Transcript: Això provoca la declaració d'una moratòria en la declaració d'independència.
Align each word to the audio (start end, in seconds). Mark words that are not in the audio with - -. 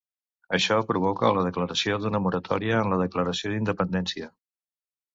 Això 0.57 0.77
provoca 0.91 1.29
la 1.39 1.43
declaració 1.49 2.01
d'una 2.05 2.23
moratòria 2.29 2.83
en 2.87 2.93
la 2.97 3.01
declaració 3.05 3.55
d'independència. 3.55 4.35